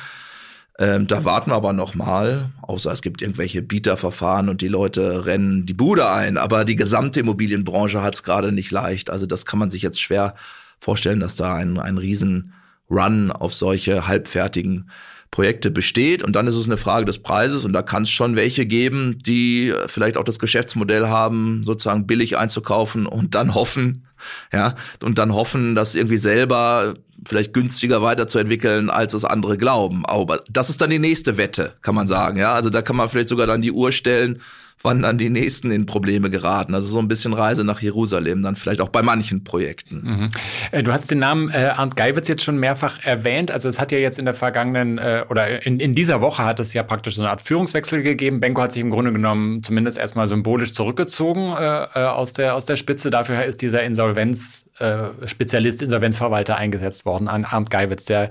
[0.80, 5.26] Ähm, da warten wir aber noch mal, außer es gibt irgendwelche Bieterverfahren und die Leute
[5.26, 6.38] rennen die Bude ein.
[6.38, 9.12] Aber die gesamte Immobilienbranche hat es gerade nicht leicht.
[9.12, 10.34] Also das kann man sich jetzt schwer
[10.80, 12.54] vorstellen, dass da ein, ein riesen
[12.90, 14.90] Run auf solche halbfertigen
[15.32, 16.24] Projekte besteht.
[16.24, 17.64] Und dann ist es eine Frage des Preises.
[17.64, 22.38] Und da kann es schon welche geben, die vielleicht auch das Geschäftsmodell haben, sozusagen billig
[22.38, 24.06] einzukaufen und dann hoffen,
[24.54, 26.96] ja, und dann hoffen, das irgendwie selber
[27.28, 30.06] vielleicht günstiger weiterzuentwickeln, als es andere glauben.
[30.06, 32.54] Aber das ist dann die nächste Wette, kann man sagen, ja.
[32.54, 34.42] Also da kann man vielleicht sogar dann die Uhr stellen,
[34.84, 36.74] wann dann die nächsten in Probleme geraten.
[36.74, 40.02] Also so ein bisschen Reise nach Jerusalem, dann vielleicht auch bei manchen Projekten.
[40.04, 40.30] Mhm.
[40.72, 43.52] Äh, du hast den Namen äh, Arndt Geiwitz jetzt schon mehrfach erwähnt.
[43.52, 46.60] Also es hat ja jetzt in der vergangenen äh, oder in, in dieser Woche hat
[46.60, 48.40] es ja praktisch so eine Art Führungswechsel gegeben.
[48.40, 52.66] Benko hat sich im Grunde genommen zumindest erstmal symbolisch zurückgezogen äh, äh aus, der, aus
[52.66, 53.10] der Spitze.
[53.10, 58.30] Dafür ist dieser Insolvenz Insolvenzspezialist, Insolvenzverwalter eingesetzt worden, an Arndt Geiwitz, der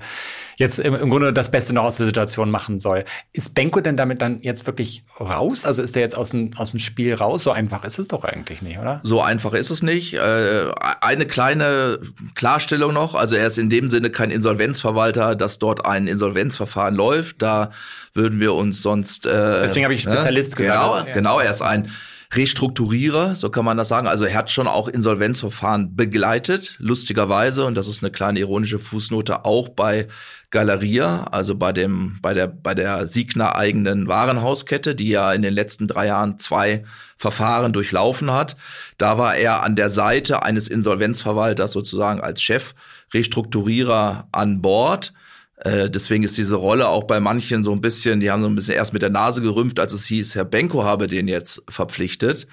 [0.57, 3.03] jetzt im, im Grunde das Beste noch aus der Situation machen soll.
[3.33, 5.65] Ist Benko denn damit dann jetzt wirklich raus?
[5.65, 7.43] Also ist er jetzt aus dem, aus dem Spiel raus?
[7.43, 8.99] So einfach ist es doch eigentlich nicht, oder?
[9.03, 10.13] So einfach ist es nicht.
[10.13, 11.99] Äh, eine kleine
[12.35, 13.15] Klarstellung noch.
[13.15, 17.41] Also er ist in dem Sinne kein Insolvenzverwalter, dass dort ein Insolvenzverfahren läuft.
[17.41, 17.71] Da
[18.13, 19.25] würden wir uns sonst.
[19.25, 20.13] Äh, Deswegen habe ich ne?
[20.13, 20.65] Spezialist ne?
[20.65, 21.05] gesagt.
[21.05, 21.39] Genau, genau.
[21.39, 21.91] Er ist ein
[22.33, 24.07] Restrukturierer, so kann man das sagen.
[24.07, 29.43] Also er hat schon auch Insolvenzverfahren begleitet, lustigerweise, und das ist eine kleine ironische Fußnote,
[29.43, 30.07] auch bei
[30.49, 35.53] Galeria, also bei dem, bei der, bei der Signa eigenen Warenhauskette, die ja in den
[35.53, 36.83] letzten drei Jahren zwei
[37.17, 38.55] Verfahren durchlaufen hat.
[38.97, 42.75] Da war er an der Seite eines Insolvenzverwalters sozusagen als Chef
[43.13, 45.13] Restrukturierer an Bord.
[45.61, 48.55] Äh, deswegen ist diese Rolle auch bei manchen so ein bisschen, die haben so ein
[48.55, 52.47] bisschen erst mit der Nase gerümpft, als es hieß, Herr Benko habe den jetzt verpflichtet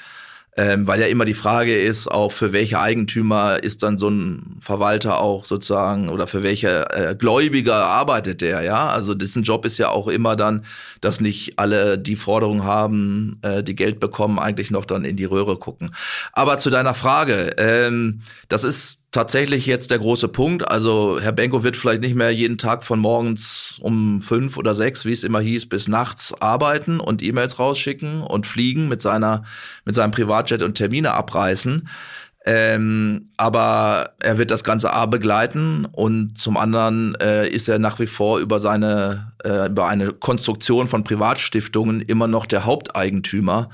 [0.58, 4.56] ähm, weil ja immer die Frage ist, auch für welche Eigentümer ist dann so ein
[4.58, 8.88] Verwalter auch sozusagen oder für welche äh, Gläubiger arbeitet der, ja?
[8.88, 10.64] Also dessen Job ist ja auch immer dann,
[11.00, 15.26] dass nicht alle die Forderung haben, äh, die Geld bekommen, eigentlich noch dann in die
[15.26, 15.92] Röhre gucken.
[16.32, 20.68] Aber zu deiner Frage, ähm, das ist tatsächlich jetzt der große Punkt.
[20.68, 25.04] Also Herr Benko wird vielleicht nicht mehr jeden Tag von morgens um fünf oder sechs,
[25.04, 29.44] wie es immer hieß, bis nachts arbeiten und E-Mails rausschicken und fliegen mit seiner
[29.84, 31.88] mit seinem Privatjet und Termine abreißen.
[32.44, 37.98] Ähm, aber er wird das Ganze A begleiten und zum anderen äh, ist er nach
[37.98, 43.68] wie vor über seine äh, über eine Konstruktion von Privatstiftungen immer noch der Haupteigentümer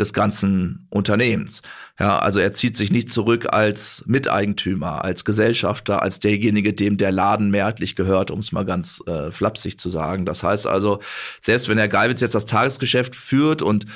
[0.00, 1.62] des ganzen Unternehmens.
[1.98, 7.12] Ja, also er zieht sich nicht zurück als Miteigentümer, als Gesellschafter, als derjenige, dem der
[7.12, 10.26] Laden mehrheitlich gehört, um es mal ganz äh, flapsig zu sagen.
[10.26, 11.00] Das heißt also,
[11.40, 13.86] selbst wenn Herr Geiwitz jetzt das Tagesgeschäft führt und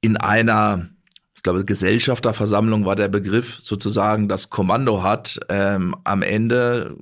[0.00, 0.88] in einer
[1.34, 5.38] ich glaube, Gesellschafterversammlung war der Begriff, sozusagen das Kommando hat.
[5.48, 6.96] Ähm, am Ende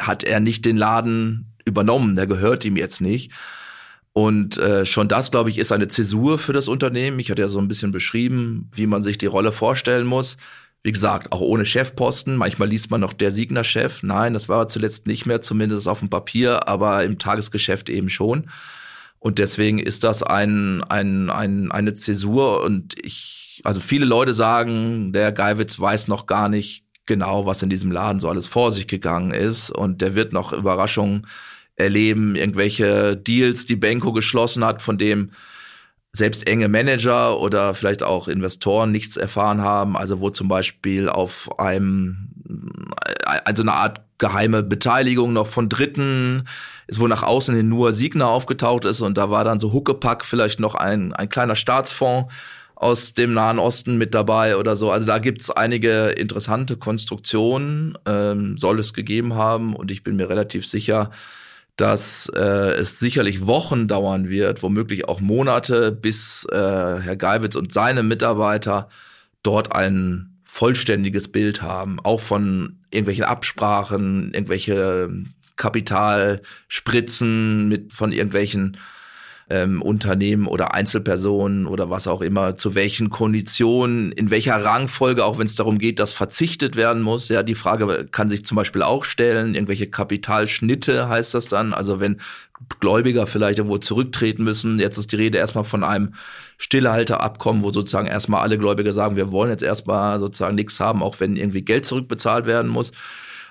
[0.00, 3.30] hat er nicht den Laden übernommen, der gehört ihm jetzt nicht.
[4.12, 7.18] Und äh, schon das, glaube ich, ist eine Zäsur für das Unternehmen.
[7.18, 10.36] Ich hatte ja so ein bisschen beschrieben, wie man sich die Rolle vorstellen muss.
[10.82, 12.36] Wie gesagt, auch ohne Chefposten.
[12.36, 14.02] Manchmal liest man noch der Signer-Chef.
[14.02, 18.50] Nein, das war zuletzt nicht mehr, zumindest auf dem Papier, aber im Tagesgeschäft eben schon.
[19.18, 22.64] Und deswegen ist das ein, ein, ein, eine Zäsur.
[22.64, 27.70] Und ich, also viele Leute sagen, der Geiwitz weiß noch gar nicht genau, was in
[27.70, 29.70] diesem Laden so alles vor sich gegangen ist.
[29.70, 31.26] Und der wird noch Überraschungen
[31.76, 35.30] erleben, irgendwelche Deals, die Benko geschlossen hat, von dem
[36.14, 41.58] selbst enge Manager oder vielleicht auch Investoren nichts erfahren haben, also wo zum Beispiel auf
[41.58, 42.28] einem,
[43.44, 46.44] also eine Art geheime Beteiligung noch von Dritten
[46.86, 50.24] ist, wo nach außen hin nur Signer aufgetaucht ist und da war dann so Huckepack
[50.24, 52.32] vielleicht noch ein, ein kleiner Staatsfonds
[52.74, 54.90] aus dem Nahen Osten mit dabei oder so.
[54.90, 60.28] Also da gibt's einige interessante Konstruktionen, ähm, soll es gegeben haben und ich bin mir
[60.28, 61.10] relativ sicher,
[61.76, 67.72] dass äh, es sicherlich Wochen dauern wird, womöglich auch Monate, bis äh, Herr Geiwitz und
[67.72, 68.90] seine Mitarbeiter
[69.42, 75.08] dort ein vollständiges Bild haben, auch von irgendwelchen Absprachen, irgendwelche
[75.56, 78.76] Kapitalspritzen mit von irgendwelchen
[79.52, 85.38] ähm, Unternehmen oder Einzelpersonen oder was auch immer, zu welchen Konditionen, in welcher Rangfolge, auch
[85.38, 87.28] wenn es darum geht, dass verzichtet werden muss.
[87.28, 91.74] Ja, die Frage kann sich zum Beispiel auch stellen, irgendwelche Kapitalschnitte heißt das dann.
[91.74, 92.16] Also wenn
[92.80, 94.78] Gläubiger vielleicht irgendwo zurücktreten müssen.
[94.78, 96.14] Jetzt ist die Rede erstmal von einem
[96.56, 101.20] Stillehalterabkommen, wo sozusagen erstmal alle Gläubiger sagen, wir wollen jetzt erstmal sozusagen nichts haben, auch
[101.20, 102.92] wenn irgendwie Geld zurückbezahlt werden muss.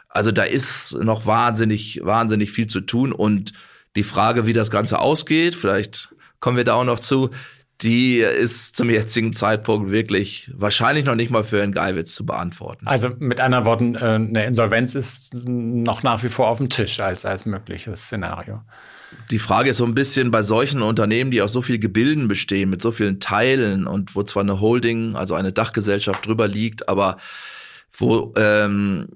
[0.09, 3.53] Also da ist noch wahnsinnig, wahnsinnig viel zu tun und
[3.95, 7.29] die Frage, wie das Ganze ausgeht, vielleicht kommen wir da auch noch zu,
[7.81, 12.85] die ist zum jetzigen Zeitpunkt wirklich wahrscheinlich noch nicht mal für Herrn Geiwitz zu beantworten.
[12.87, 16.99] Also mit anderen Worten, äh, eine Insolvenz ist noch nach wie vor auf dem Tisch
[16.99, 18.61] als, als mögliches Szenario.
[19.29, 22.69] Die Frage ist so ein bisschen bei solchen Unternehmen, die aus so viel Gebilden bestehen,
[22.69, 27.17] mit so vielen Teilen und wo zwar eine Holding, also eine Dachgesellschaft drüber liegt, aber
[27.97, 29.07] wo ähm,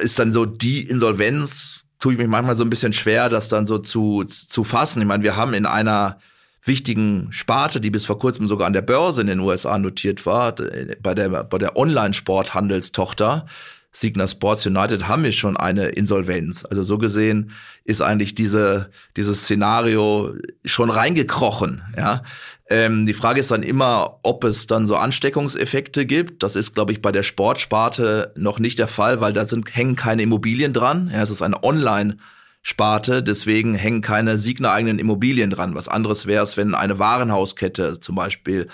[0.00, 3.66] ist dann so die Insolvenz tue ich mich manchmal so ein bisschen schwer, das dann
[3.66, 5.00] so zu, zu fassen.
[5.02, 6.18] Ich meine, wir haben in einer
[6.62, 10.54] wichtigen Sparte, die bis vor kurzem sogar an der Börse in den USA notiert war,
[10.54, 13.46] bei der, bei der Online-Sporthandelstochter,
[13.90, 16.64] Signa Sports United haben wir schon eine Insolvenz.
[16.64, 17.52] Also so gesehen
[17.84, 20.34] ist eigentlich diese, dieses Szenario
[20.64, 22.22] schon reingekrochen, ja.
[22.70, 26.42] Ähm, die Frage ist dann immer, ob es dann so Ansteckungseffekte gibt.
[26.42, 29.96] Das ist, glaube ich, bei der Sportsparte noch nicht der Fall, weil da sind, hängen
[29.96, 31.10] keine Immobilien dran.
[31.12, 35.74] Ja, es ist eine Online-Sparte, deswegen hängen keine Signer eigenen Immobilien dran.
[35.74, 38.68] Was anderes wäre es, wenn eine Warenhauskette zum Beispiel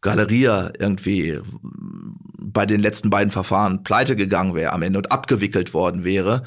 [0.00, 1.40] Galeria irgendwie
[2.38, 6.42] bei den letzten beiden Verfahren pleite gegangen wäre am Ende und abgewickelt worden wäre,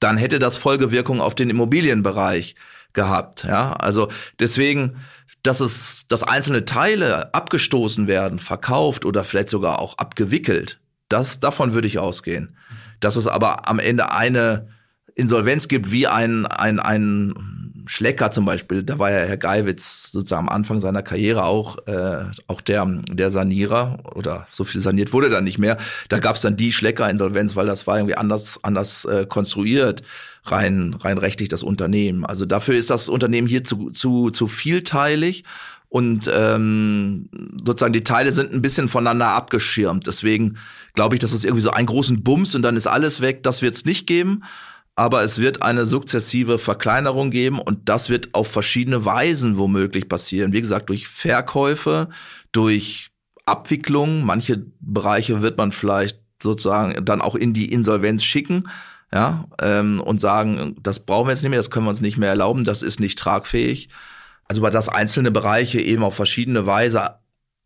[0.00, 2.56] dann hätte das Folgewirkungen auf den Immobilienbereich
[2.92, 3.44] gehabt.
[3.44, 4.96] Ja, also deswegen,
[5.42, 11.74] dass es, dass einzelne Teile abgestoßen werden, verkauft oder vielleicht sogar auch abgewickelt, das, davon
[11.74, 12.56] würde ich ausgehen.
[13.00, 14.68] Dass es aber am Ende eine
[15.14, 20.48] Insolvenz gibt, wie ein, ein, ein Schlecker zum Beispiel, da war ja Herr Geiwitz sozusagen
[20.48, 25.30] am Anfang seiner Karriere auch, äh, auch der, der Sanierer oder so viel saniert wurde
[25.30, 25.78] dann nicht mehr.
[26.08, 30.02] Da gab es dann die Schlecker-Insolvenz, weil das war irgendwie anders, anders äh, konstruiert,
[30.44, 32.24] rein, rein rechtlich das Unternehmen.
[32.24, 35.44] Also dafür ist das Unternehmen hier zu, zu, zu vielteilig
[35.88, 37.28] und ähm,
[37.64, 40.06] sozusagen die Teile sind ein bisschen voneinander abgeschirmt.
[40.06, 40.56] Deswegen
[40.94, 43.42] glaube ich, dass es irgendwie so einen großen Bums und dann ist alles weg.
[43.42, 44.42] Das wird es nicht geben
[44.94, 50.52] aber es wird eine sukzessive Verkleinerung geben und das wird auf verschiedene Weisen womöglich passieren.
[50.52, 52.08] Wie gesagt, durch Verkäufe,
[52.52, 53.10] durch
[53.46, 54.24] Abwicklung.
[54.24, 58.68] Manche Bereiche wird man vielleicht sozusagen dann auch in die Insolvenz schicken,
[59.12, 62.16] ja, ähm, und sagen, das brauchen wir jetzt nicht mehr, das können wir uns nicht
[62.16, 63.88] mehr erlauben, das ist nicht tragfähig.
[64.48, 67.16] Also über das einzelne Bereiche eben auf verschiedene Weise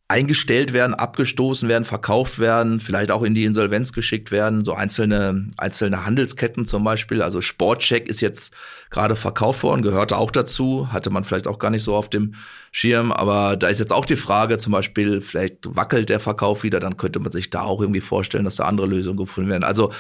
[0.09, 5.49] eingestellt werden, abgestoßen werden, verkauft werden, vielleicht auch in die Insolvenz geschickt werden, so einzelne,
[5.57, 7.23] einzelne Handelsketten zum Beispiel.
[7.23, 8.55] Also Sportcheck ist jetzt
[8.91, 12.37] gerade verkauft worden, gehörte auch dazu, hatte man vielleicht auch gar nicht so auf dem
[12.71, 16.79] Schirm, aber da ist jetzt auch die Frage, zum Beispiel, vielleicht wackelt der Verkauf wieder,
[16.79, 19.65] dann könnte man sich da auch irgendwie vorstellen, dass da andere Lösungen gefunden werden.
[19.65, 19.93] Also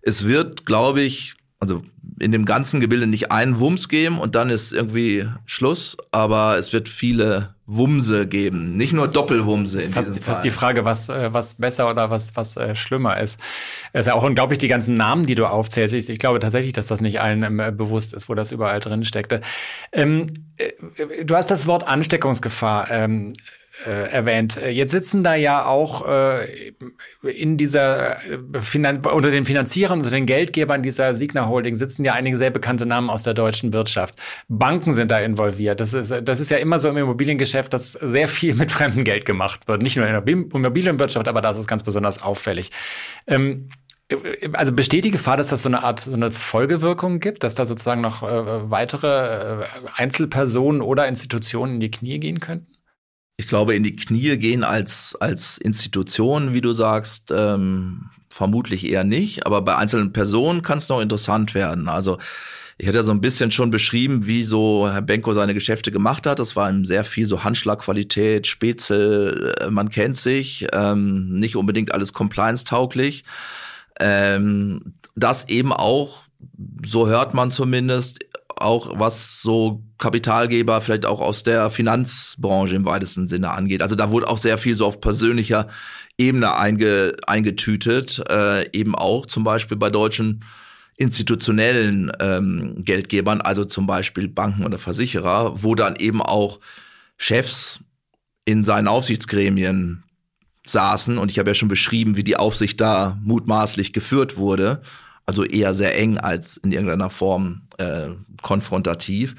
[0.00, 1.80] es wird, glaube ich, also
[2.18, 6.72] in dem ganzen Gebilde nicht einen Wumms geben und dann ist irgendwie Schluss, aber es
[6.72, 9.76] wird viele Wumse geben, nicht nur Doppelwumse.
[9.76, 13.20] Das ist fast, fast die Frage, was, äh, was besser oder was, was äh, schlimmer
[13.20, 13.38] ist.
[13.92, 15.94] Es ist ja auch unglaublich, die ganzen Namen, die du aufzählst.
[15.94, 19.04] Ich, ich glaube tatsächlich, dass das nicht allen ähm, bewusst ist, wo das überall drin
[19.04, 19.40] steckte.
[19.92, 23.34] Ähm, äh, du hast das Wort Ansteckungsgefahr ähm,
[23.86, 24.60] äh, erwähnt.
[24.70, 26.72] Jetzt sitzen da ja auch äh,
[27.22, 32.12] in dieser äh, Finan unter den Finanzierern, unter den Geldgebern dieser Signa Holding sitzen ja
[32.12, 34.14] einige sehr bekannte Namen aus der deutschen Wirtschaft.
[34.48, 35.80] Banken sind da involviert.
[35.80, 39.24] Das ist, das ist ja immer so im Immobiliengeschäft, dass sehr viel mit fremdem Geld
[39.24, 39.82] gemacht wird.
[39.82, 42.70] Nicht nur in der Immobilienwirtschaft, aber das ist ganz besonders auffällig.
[43.26, 43.70] Ähm,
[44.52, 47.66] also besteht die Gefahr, dass das so eine Art so eine Folgewirkung gibt, dass da
[47.66, 49.64] sozusagen noch äh, weitere äh,
[49.96, 52.71] Einzelpersonen oder Institutionen in die Knie gehen könnten?
[53.36, 59.04] Ich glaube, in die Knie gehen als, als Institution, wie du sagst, ähm, vermutlich eher
[59.04, 59.46] nicht.
[59.46, 61.88] Aber bei einzelnen Personen kann es noch interessant werden.
[61.88, 62.18] Also
[62.78, 66.26] ich hatte ja so ein bisschen schon beschrieben, wie so Herr Benko seine Geschäfte gemacht
[66.26, 66.38] hat.
[66.38, 71.92] Das war ihm sehr viel so Handschlagqualität, Spätzle, äh, man kennt sich, ähm, nicht unbedingt
[71.92, 73.24] alles compliance-tauglich.
[74.00, 76.24] Ähm, das eben auch,
[76.84, 78.20] so hört man zumindest,
[78.62, 83.82] auch was so Kapitalgeber vielleicht auch aus der Finanzbranche im weitesten Sinne angeht.
[83.82, 85.68] Also da wurde auch sehr viel so auf persönlicher
[86.18, 90.44] Ebene einge, eingetütet, äh, eben auch zum Beispiel bei deutschen
[90.96, 96.60] institutionellen ähm, Geldgebern, also zum Beispiel Banken oder Versicherer, wo dann eben auch
[97.16, 97.80] Chefs
[98.44, 100.04] in seinen Aufsichtsgremien
[100.66, 104.82] saßen und ich habe ja schon beschrieben, wie die Aufsicht da mutmaßlich geführt wurde
[105.26, 108.08] also eher sehr eng als in irgendeiner Form äh,
[108.42, 109.34] konfrontativ.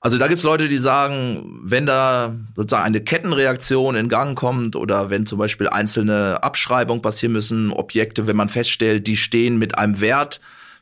[0.00, 5.10] Also da gibt's Leute, die sagen, wenn da sozusagen eine Kettenreaktion in Gang kommt oder
[5.10, 10.00] wenn zum Beispiel einzelne Abschreibungen passieren müssen, Objekte, wenn man feststellt, die stehen mit einem
[10.00, 10.40] Wert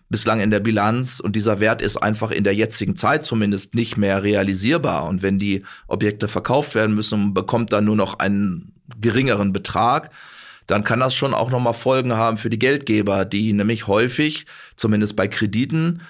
[0.08, 3.98] bislang in der Bilanz und dieser Wert ist einfach in der jetzigen Zeit zumindest nicht
[3.98, 5.06] mehr realisierbar.
[5.06, 10.10] Und wenn die Objekte verkauft werden müssen, bekommt dann nur noch einen geringeren Betrag,
[10.70, 15.16] dann kann das schon auch nochmal Folgen haben für die Geldgeber, die nämlich häufig, zumindest
[15.16, 16.02] bei Krediten,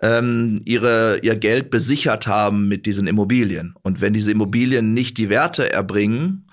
[0.00, 3.74] ähm, ihre, ihr Geld besichert haben mit diesen Immobilien.
[3.82, 6.46] Und wenn diese Immobilien nicht die Werte erbringen,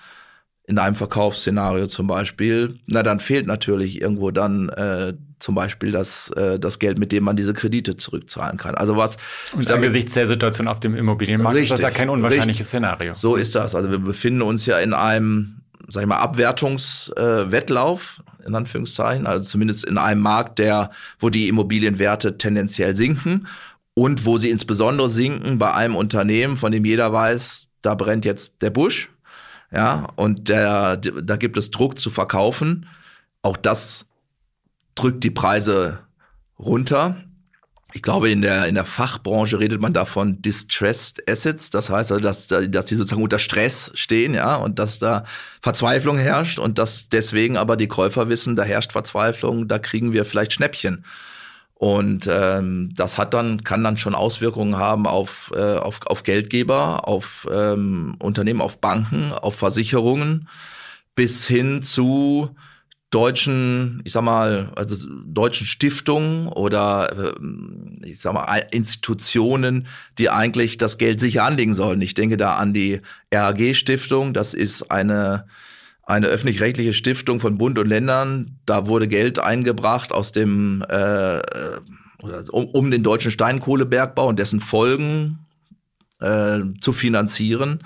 [0.66, 6.30] in einem Verkaufsszenario zum Beispiel, na dann fehlt natürlich irgendwo dann äh, zum Beispiel das,
[6.30, 8.74] äh, das Geld, mit dem man diese Kredite zurückzahlen kann.
[8.74, 9.18] Also was
[9.54, 12.66] und angesichts der Situation auf dem Immobilienmarkt richtig, ist das ja kein unwahrscheinliches richtig.
[12.66, 13.12] Szenario.
[13.12, 13.74] So ist das.
[13.74, 15.53] Also wir befinden uns ja in einem
[15.88, 21.48] sag ich mal, Abwertungswettlauf, äh, in Anführungszeichen, also zumindest in einem Markt, der, wo die
[21.48, 23.46] Immobilienwerte tendenziell sinken
[23.94, 28.54] und wo sie insbesondere sinken bei einem Unternehmen, von dem jeder weiß, da brennt jetzt
[28.60, 29.10] der Busch,
[29.72, 32.86] ja, und der, da gibt es Druck zu verkaufen.
[33.42, 34.06] Auch das
[34.94, 35.98] drückt die Preise
[36.58, 37.16] runter
[37.94, 41.70] ich glaube, in der, in der Fachbranche redet man davon Distressed Assets.
[41.70, 45.24] Das heißt also, dass, dass die sozusagen unter Stress stehen, ja, und dass da
[45.62, 50.24] Verzweiflung herrscht und dass deswegen aber die Käufer wissen, da herrscht Verzweiflung, da kriegen wir
[50.24, 51.04] vielleicht Schnäppchen.
[51.74, 57.06] Und ähm, das hat dann, kann dann schon Auswirkungen haben auf, äh, auf, auf Geldgeber,
[57.06, 60.48] auf ähm, Unternehmen, auf Banken, auf Versicherungen.
[61.14, 62.50] bis hin zu
[63.14, 69.86] deutschen, ich sag mal, also deutschen Stiftungen oder äh, ich sag mal Institutionen,
[70.18, 72.02] die eigentlich das Geld sicher anlegen sollen.
[72.02, 73.00] Ich denke da an die
[73.32, 75.46] RAG Stiftung, das ist eine
[76.06, 78.58] eine öffentlich-rechtliche Stiftung von Bund und Ländern.
[78.66, 81.40] Da wurde Geld eingebracht aus dem äh,
[82.50, 85.38] um, um den deutschen Steinkohlebergbau und dessen Folgen
[86.20, 87.80] äh, zu finanzieren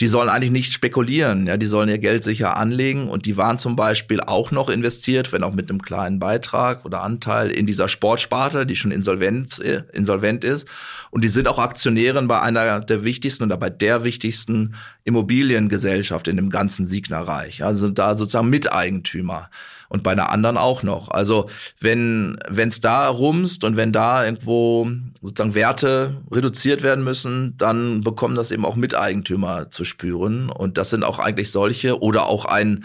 [0.00, 3.58] die sollen eigentlich nicht spekulieren, ja, die sollen ihr Geld sicher anlegen und die waren
[3.58, 7.88] zum Beispiel auch noch investiert, wenn auch mit einem kleinen Beitrag oder Anteil in dieser
[7.88, 10.68] Sportsparte, die schon insolvent, äh, insolvent ist.
[11.10, 16.36] Und die sind auch Aktionären bei einer der wichtigsten oder bei der wichtigsten Immobiliengesellschaft in
[16.36, 17.64] dem ganzen Siegnerreich.
[17.64, 19.48] Also sind da sozusagen Miteigentümer
[19.88, 21.10] und bei einer anderen auch noch.
[21.10, 21.48] Also
[21.80, 24.88] wenn es da rumst und wenn da irgendwo
[25.22, 30.90] sozusagen Werte reduziert werden müssen, dann bekommen das eben auch Miteigentümer zu spüren und das
[30.90, 32.84] sind auch eigentlich solche oder auch ein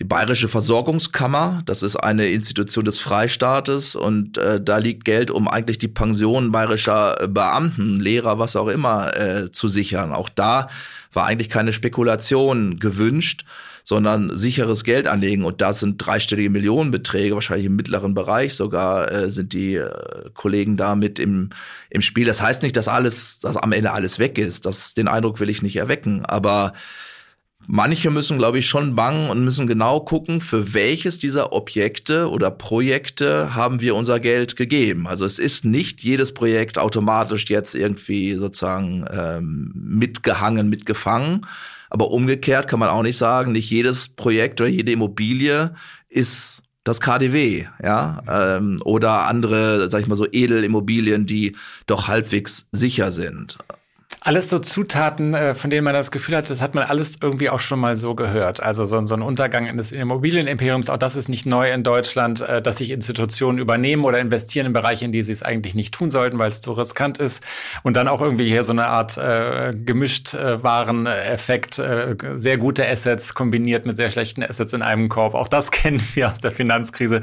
[0.00, 5.46] die Bayerische Versorgungskammer, das ist eine Institution des Freistaates und äh, da liegt Geld, um
[5.46, 10.12] eigentlich die Pensionen bayerischer Beamten, Lehrer, was auch immer äh, zu sichern.
[10.12, 10.68] Auch da
[11.12, 13.44] war eigentlich keine Spekulation gewünscht
[13.84, 15.44] sondern sicheres Geld anlegen.
[15.44, 19.90] Und da sind dreistellige Millionenbeträge, wahrscheinlich im mittleren Bereich sogar, äh, sind die äh,
[20.32, 21.50] Kollegen da mit im,
[21.90, 22.24] im Spiel.
[22.24, 24.64] Das heißt nicht, dass alles, dass am Ende alles weg ist.
[24.64, 26.24] Das, den Eindruck will ich nicht erwecken.
[26.24, 26.72] Aber
[27.66, 32.50] manche müssen, glaube ich, schon bangen und müssen genau gucken, für welches dieser Objekte oder
[32.50, 35.06] Projekte haben wir unser Geld gegeben.
[35.06, 41.46] Also es ist nicht jedes Projekt automatisch jetzt irgendwie sozusagen ähm, mitgehangen, mitgefangen,
[41.94, 45.76] aber umgekehrt kann man auch nicht sagen, nicht jedes Projekt oder jede Immobilie
[46.08, 51.54] ist das KDW, ja, ähm, oder andere, sag ich mal so, Edelimmobilien, die
[51.86, 53.58] doch halbwegs sicher sind.
[54.26, 57.50] Alles so Zutaten, äh, von denen man das Gefühl hat, das hat man alles irgendwie
[57.50, 58.62] auch schon mal so gehört.
[58.62, 62.62] Also so, so ein Untergang eines Immobilienimperiums, auch das ist nicht neu in Deutschland, äh,
[62.62, 66.10] dass sich Institutionen übernehmen oder investieren in Bereiche, in die sie es eigentlich nicht tun
[66.10, 67.44] sollten, weil es zu riskant ist.
[67.82, 72.88] Und dann auch irgendwie hier so eine Art äh, gemischt äh, Wareneffekt, äh, sehr gute
[72.88, 75.34] Assets kombiniert mit sehr schlechten Assets in einem Korb.
[75.34, 77.20] Auch das kennen wir aus der Finanzkrise.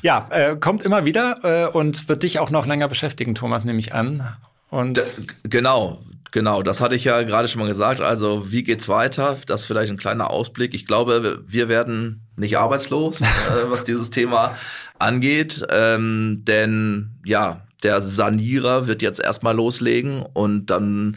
[0.00, 3.80] Ja, äh, kommt immer wieder äh, und wird dich auch noch länger beschäftigen, Thomas, nehme
[3.80, 4.22] ich an.
[4.70, 5.02] Und
[5.42, 5.98] genau,
[6.36, 8.02] Genau, das hatte ich ja gerade schon mal gesagt.
[8.02, 9.38] Also wie geht's weiter?
[9.46, 10.74] Das ist vielleicht ein kleiner Ausblick.
[10.74, 13.24] Ich glaube, wir werden nicht arbeitslos, äh,
[13.70, 14.54] was dieses Thema
[14.98, 15.64] angeht.
[15.70, 21.16] Ähm, denn ja, der Sanierer wird jetzt erstmal loslegen und dann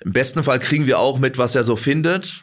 [0.00, 2.42] im besten Fall kriegen wir auch mit, was er so findet.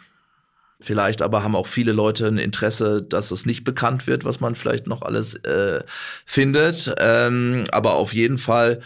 [0.80, 4.56] Vielleicht aber haben auch viele Leute ein Interesse, dass es nicht bekannt wird, was man
[4.56, 5.84] vielleicht noch alles äh,
[6.26, 6.96] findet.
[6.98, 8.82] Ähm, aber auf jeden Fall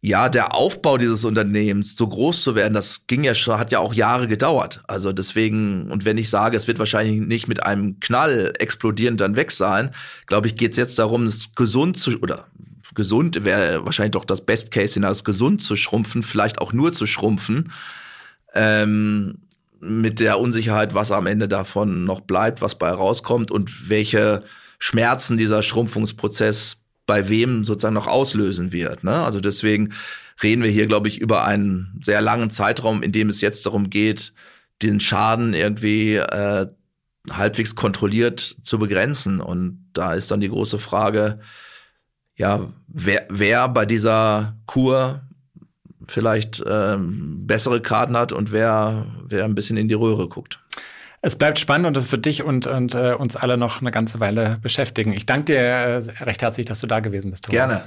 [0.00, 3.80] ja, der Aufbau dieses Unternehmens so groß zu werden, das ging ja schon, hat ja
[3.80, 4.80] auch Jahre gedauert.
[4.86, 9.34] Also deswegen, und wenn ich sage, es wird wahrscheinlich nicht mit einem Knall explodieren dann
[9.34, 9.90] weg sein,
[10.26, 12.46] glaube ich, geht es jetzt darum, es gesund zu, oder
[12.94, 17.06] gesund wäre wahrscheinlich doch das Best Case Szenario, gesund zu schrumpfen, vielleicht auch nur zu
[17.06, 17.72] schrumpfen,
[18.54, 19.38] ähm,
[19.80, 24.42] mit der Unsicherheit, was am Ende davon noch bleibt, was bei rauskommt und welche
[24.78, 26.77] Schmerzen dieser Schrumpfungsprozess
[27.08, 29.02] bei wem sozusagen noch auslösen wird.
[29.02, 29.14] Ne?
[29.24, 29.94] Also deswegen
[30.42, 33.88] reden wir hier, glaube ich, über einen sehr langen Zeitraum, in dem es jetzt darum
[33.88, 34.34] geht,
[34.82, 36.66] den Schaden irgendwie äh,
[37.30, 39.40] halbwegs kontrolliert zu begrenzen.
[39.40, 41.40] Und da ist dann die große Frage,
[42.36, 45.22] ja, wer, wer bei dieser Kur
[46.06, 50.60] vielleicht ähm, bessere Karten hat und wer, wer ein bisschen in die Röhre guckt.
[51.20, 54.20] Es bleibt spannend und es wird dich und, und äh, uns alle noch eine ganze
[54.20, 55.12] Weile beschäftigen.
[55.12, 57.70] Ich danke dir äh, recht herzlich, dass du da gewesen bist, Thomas.
[57.70, 57.84] Gerne.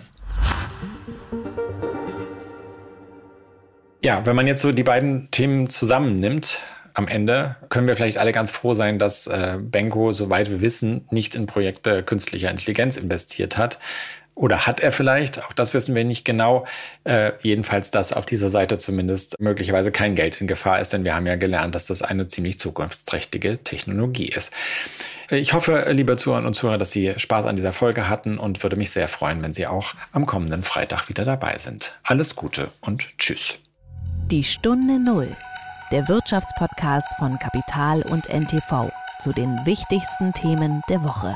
[4.03, 6.59] Ja, wenn man jetzt so die beiden Themen zusammennimmt,
[6.93, 11.05] am Ende können wir vielleicht alle ganz froh sein, dass äh, Benko, soweit wir wissen,
[11.09, 13.79] nicht in Projekte künstlicher Intelligenz investiert hat.
[14.33, 15.43] Oder hat er vielleicht?
[15.43, 16.65] Auch das wissen wir nicht genau.
[17.03, 21.15] Äh, jedenfalls, dass auf dieser Seite zumindest möglicherweise kein Geld in Gefahr ist, denn wir
[21.15, 24.51] haben ja gelernt, dass das eine ziemlich zukunftsträchtige Technologie ist.
[25.29, 28.75] Ich hoffe, liebe Zuhörer und Zuhörer, dass Sie Spaß an dieser Folge hatten und würde
[28.75, 31.93] mich sehr freuen, wenn Sie auch am kommenden Freitag wieder dabei sind.
[32.03, 33.59] Alles Gute und Tschüss.
[34.31, 35.35] Die Stunde Null,
[35.91, 41.35] der Wirtschaftspodcast von Kapital und NTV zu den wichtigsten Themen der Woche.